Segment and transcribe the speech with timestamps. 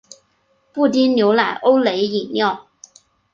[0.73, 2.67] 布丁牛奶欧蕾饮料